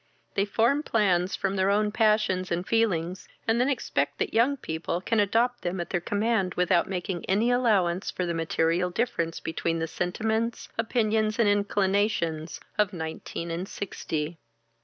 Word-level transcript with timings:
They 0.33 0.45
form 0.45 0.81
plans 0.81 1.35
from 1.35 1.55
their 1.57 1.69
own 1.69 1.91
passions 1.91 2.49
and 2.51 2.65
feelings, 2.67 3.27
and 3.47 3.61
then 3.61 3.69
expect 3.69 4.17
that 4.17 4.33
young 4.33 4.57
people 4.57 4.99
can 4.99 5.19
adopt 5.19 5.61
them 5.61 5.79
at 5.79 5.91
their 5.91 6.01
command, 6.01 6.55
without 6.55 6.89
making 6.89 7.23
any 7.25 7.51
allowance 7.51 8.09
for 8.09 8.25
the 8.25 8.33
material 8.33 8.89
difference 8.89 9.39
between 9.39 9.77
the 9.77 9.85
sentiments, 9.85 10.69
opinions, 10.75 11.37
and 11.37 11.47
inclinations, 11.47 12.59
of 12.79 12.93
nineteen 12.93 13.51
and 13.51 13.69
sixty." 13.69 14.39